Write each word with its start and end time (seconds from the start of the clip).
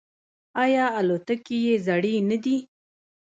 آیا 0.63 0.85
الوتکې 0.99 1.57
یې 1.65 1.75
زړې 1.87 2.15
نه 2.29 2.37
دي؟ 2.43 2.57